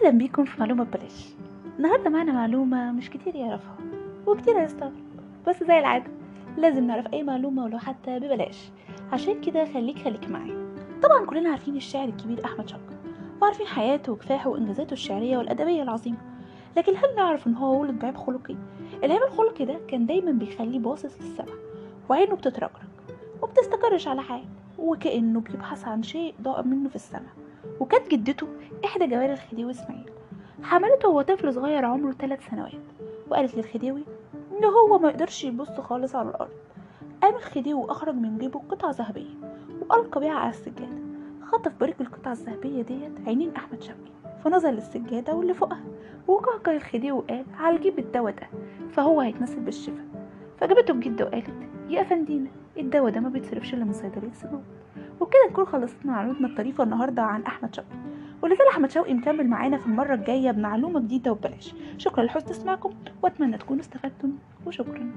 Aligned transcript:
أهلا 0.00 0.18
بيكم 0.18 0.44
في 0.44 0.60
معلومة 0.60 0.84
ببلاش. 0.84 1.28
النهاردة 1.78 2.10
معانا 2.10 2.32
معلومة 2.32 2.92
مش 2.92 3.10
كتير 3.10 3.34
يعرفها 3.36 3.76
وكتير 4.26 4.60
هيستغرب 4.60 4.92
بس 5.48 5.64
زي 5.64 5.78
العادة 5.78 6.10
لازم 6.56 6.86
نعرف 6.86 7.06
أي 7.12 7.22
معلومة 7.22 7.64
ولو 7.64 7.78
حتى 7.78 8.18
ببلاش. 8.18 8.70
عشان 9.12 9.40
كده 9.40 9.64
خليك 9.64 9.98
خليك 9.98 10.28
معايا. 10.30 10.74
طبعا 11.02 11.26
كلنا 11.26 11.50
عارفين 11.50 11.76
الشاعر 11.76 12.08
الكبير 12.08 12.44
أحمد 12.44 12.68
شوقي 12.68 12.96
وعارفين 13.42 13.66
حياته 13.66 14.12
وكفاحه 14.12 14.50
وإنجازاته 14.50 14.92
الشعرية 14.92 15.38
والأدبية 15.38 15.82
العظيمة. 15.82 16.18
لكن 16.76 16.92
هل 16.96 17.16
نعرف 17.16 17.46
إن 17.46 17.54
هو 17.54 17.80
ولد 17.80 17.98
بعيب 17.98 18.16
خلقي؟ 18.16 18.56
العيب 19.04 19.22
الخلقي 19.22 19.64
ده 19.64 19.80
كان 19.88 20.06
دايما 20.06 20.32
بيخليه 20.32 20.78
باصص 20.78 21.16
للسما 21.20 21.56
وعينه 22.08 22.34
بتترجرج 22.36 22.70
وبتستقرش 23.42 24.08
على 24.08 24.22
حال 24.22 24.42
وكأنه 24.78 25.40
بيبحث 25.40 25.84
عن 25.88 26.02
شيء 26.02 26.34
ضاع 26.42 26.62
منه 26.62 26.88
في 26.88 26.96
السماء. 26.96 27.32
وكانت 27.80 28.10
جدته 28.10 28.46
إحدى 28.84 29.06
جواري 29.06 29.32
الخديوي 29.32 29.70
إسماعيل. 29.70 30.10
حملته 30.62 31.08
وهو 31.08 31.22
طفل 31.22 31.54
صغير 31.54 31.84
عمره 31.84 32.12
ثلاث 32.12 32.50
سنوات 32.50 32.72
وقالت 33.30 33.54
للخديوي 33.54 34.02
إن 34.52 34.64
هو 34.64 34.98
ما 34.98 35.08
يقدرش 35.08 35.44
يبص 35.44 35.80
خالص 35.80 36.14
على 36.14 36.28
الأرض. 36.28 36.50
قام 37.22 37.34
الخديوي 37.34 37.80
وأخرج 37.80 38.14
من 38.14 38.38
جيبه 38.38 38.62
قطعة 38.68 38.90
ذهبية 38.90 39.34
وألقى 39.80 40.20
بيها 40.20 40.32
على 40.32 40.50
السجادة. 40.50 40.98
خطف 41.42 41.72
بريق 41.80 41.96
القطعة 42.00 42.32
الذهبية 42.32 42.82
ديت 42.82 43.12
عينين 43.26 43.56
أحمد 43.56 43.82
شوقي 43.82 44.10
فنظر 44.44 44.70
للسجادة 44.70 45.34
واللي 45.34 45.54
فوقها. 45.54 45.84
وقهقه 46.28 46.72
الخديوي 46.72 47.18
وقال 47.18 47.44
على 47.58 47.78
جيب 47.78 47.98
الدواء 47.98 48.34
ده 48.34 48.48
فهو 48.92 49.20
هيتمثل 49.20 49.60
بالشفا 49.60 50.04
فجابته 50.60 50.92
الجدة 50.92 51.24
وقالت 51.24 51.50
يا 51.88 52.02
أفندينا 52.02 52.50
الدواء 52.80 53.12
ده 53.12 53.20
ما 53.20 53.28
بيتصرفش 53.28 53.74
إلا 53.74 53.84
من 53.84 53.92
صيدلية 53.92 54.32
سنون 54.32 54.62
وبكده 55.20 55.40
نكون 55.50 55.64
خلصنا 55.66 56.12
معلوماتنا 56.12 56.48
الطريفة 56.48 56.84
النهاردة 56.84 57.22
عن 57.22 57.42
أحمد 57.42 57.74
شوقي. 57.74 57.88
ولازال 58.42 58.68
أحمد 58.68 58.90
شوقي 58.90 59.14
مكمل 59.14 59.46
معانا 59.48 59.78
في 59.78 59.86
المرة 59.86 60.14
الجاية 60.14 60.50
بمعلومة 60.50 61.00
جديدة 61.00 61.32
وببلاش. 61.32 61.74
شكرا 61.98 62.24
لحسن 62.24 62.50
استماعكم 62.50 62.90
وأتمنى 63.22 63.58
تكونوا 63.58 63.82
استفدتم 63.82 64.32
وشكرا. 64.66 65.10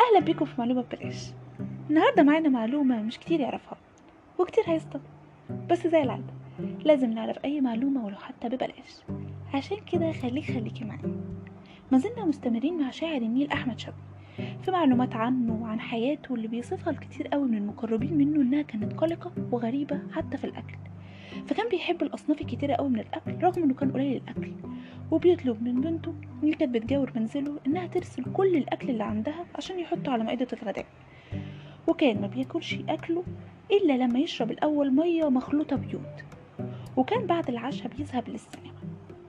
أهلا 0.00 0.20
بيكم 0.24 0.44
في 0.44 0.52
معلومة 0.58 0.82
ببلاش. 0.82 1.30
النهاردة 1.90 2.22
معانا 2.22 2.48
معلومة 2.48 3.02
مش 3.02 3.18
كتير 3.18 3.40
يعرفها 3.40 3.78
وكتير 4.38 4.64
هيستغرب 4.66 5.02
بس 5.70 5.86
زي 5.86 6.02
العادة 6.02 6.32
لازم 6.84 7.10
نعرف 7.12 7.44
أي 7.44 7.60
معلومة 7.60 8.04
ولو 8.06 8.16
حتى 8.16 8.48
ببلاش. 8.48 9.02
عشان 9.54 9.76
كده 9.92 10.12
خليك 10.12 10.44
خليكي 10.44 10.84
معايا. 10.84 11.20
ما 11.92 11.98
زلنا 11.98 12.24
مستمرين 12.24 12.78
مع 12.78 12.90
شاعر 12.90 13.16
النيل 13.22 13.50
أحمد 13.52 13.78
شوقي. 13.78 13.96
في 14.62 14.70
معلومات 14.70 15.14
عنه 15.16 15.62
وعن 15.62 15.80
حياته 15.80 16.34
اللي 16.34 16.48
بيصفها 16.48 16.90
الكتير 16.90 17.28
قوي 17.28 17.48
من 17.48 17.58
المقربين 17.58 18.14
منه 18.18 18.40
إنها 18.40 18.62
كانت 18.62 18.92
قلقة 18.92 19.32
وغريبة 19.52 20.00
حتى 20.12 20.36
في 20.36 20.44
الأكل. 20.44 20.76
فكان 21.46 21.68
بيحب 21.68 22.02
الأصناف 22.02 22.40
الكتيرة 22.40 22.74
قوي 22.74 22.88
من 22.88 23.00
الأكل 23.00 23.44
رغم 23.44 23.62
إنه 23.62 23.74
كان 23.74 23.92
قليل 23.92 24.22
الأكل. 24.22 24.52
وبيطلب 25.10 25.62
من 25.62 25.80
بنته 25.80 26.14
اللي 26.42 26.54
كانت 26.54 26.74
بتجاور 26.74 27.12
منزله 27.16 27.58
إنها 27.66 27.86
ترسل 27.86 28.24
كل 28.32 28.56
الأكل 28.56 28.90
اللي 28.90 29.04
عندها 29.04 29.44
عشان 29.54 29.78
يحطه 29.80 30.12
على 30.12 30.24
مائدة 30.24 30.46
الغداء. 30.62 30.86
وكان 31.86 32.20
ما 32.20 32.26
بياكلش 32.26 32.76
أكله 32.88 33.24
إلا 33.70 33.92
لما 33.92 34.18
يشرب 34.18 34.50
الأول 34.50 34.90
مية 34.94 35.28
مخلوطة 35.30 35.76
بيود 35.76 36.02
وكان 36.96 37.26
بعد 37.26 37.48
العشاء 37.48 37.88
بيذهب 37.96 38.28
للسينما 38.28 38.78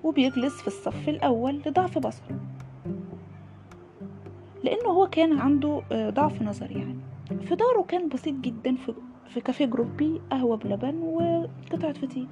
وبيجلس 0.03 0.61
في 0.61 0.67
الصف 0.67 1.09
الأول 1.09 1.61
لضعف 1.65 1.97
بصره. 1.97 2.39
لأنه 4.63 4.89
هو 4.89 5.07
كان 5.07 5.39
عنده 5.39 5.81
ضعف 5.93 6.41
نظر 6.41 6.71
يعني. 6.71 6.99
فطاره 7.45 7.81
كان 7.87 8.09
بسيط 8.09 8.35
جدا 8.35 8.75
في 8.75 8.93
في 9.29 9.41
كافيه 9.41 9.65
جروبي 9.65 10.21
قهوة 10.31 10.57
بلبن 10.57 10.95
وقطعة 11.01 11.93
فطير. 11.93 12.27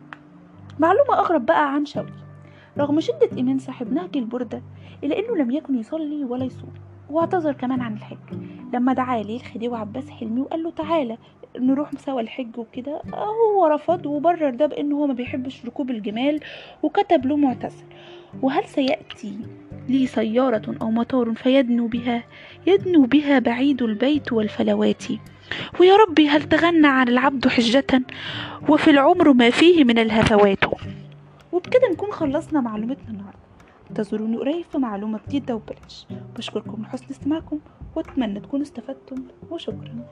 معلومة 0.79 1.13
أغرب 1.19 1.45
بقى 1.45 1.73
عن 1.73 1.85
شوقي. 1.85 2.13
رغم 2.77 2.99
شدة 2.99 3.29
إيمان 3.37 3.59
صاحب 3.59 3.93
نهج 3.93 4.17
البردة 4.17 4.61
إلا 5.03 5.19
إنه 5.19 5.35
لم 5.35 5.51
يكن 5.51 5.75
يصلي 5.75 6.23
ولا 6.23 6.45
يصوم 6.45 6.73
واعتذر 7.09 7.53
كمان 7.53 7.81
عن 7.81 7.93
الحج 7.93 8.17
لما 8.73 8.93
دعا 8.93 9.23
ليه 9.23 9.35
الخديوي 9.35 9.77
عباس 9.77 10.09
حلمي 10.09 10.41
وقال 10.41 10.63
له 10.63 10.71
تعالى 10.71 11.17
نروح 11.59 11.91
سوا 12.05 12.21
الحج 12.21 12.57
وكده 12.57 13.01
هو 13.13 13.67
رفض 13.67 14.05
وبرر 14.05 14.49
ده 14.49 14.65
بأنه 14.65 14.95
هو 14.95 15.07
ما 15.07 15.13
بيحبش 15.13 15.65
ركوب 15.65 15.89
الجمال 15.89 16.39
وكتب 16.83 17.25
له 17.25 17.37
معتذر 17.37 17.83
وهل 18.41 18.65
سيأتي 18.65 19.37
لي 19.89 20.07
سيارة 20.07 20.75
أو 20.81 20.91
مطار 20.91 21.33
فيدنو 21.33 21.87
بها؟ 21.87 22.23
يدنو 22.67 23.05
بها 23.05 23.39
بعيد 23.39 23.81
البيت 23.81 24.33
والفلوات. 24.33 25.03
ويا 25.79 25.95
ربي 25.95 26.29
هل 26.29 26.43
تغنى 26.43 26.87
عن 26.87 27.07
العبد 27.07 27.47
حجة؟ 27.47 28.01
وفي 28.69 28.89
العمر 28.89 29.33
ما 29.33 29.49
فيه 29.49 29.83
من 29.83 29.99
الهفوات. 29.99 30.65
وبكده 31.51 31.89
نكون 31.91 32.11
خلصنا 32.11 32.61
معلومتنا 32.61 33.09
النهارده. 33.09 33.39
انتظروني 33.89 34.37
قريب 34.37 34.65
في 34.71 34.77
معلومة 34.77 35.19
جديدة 35.27 35.55
وبلاش. 35.55 36.07
بشكركم 36.37 36.81
لحسن 36.81 37.05
استماعكم 37.11 37.59
وأتمنى 37.95 38.39
تكونوا 38.39 38.65
استفدتم 38.65 39.23
وشكرا. 39.51 40.05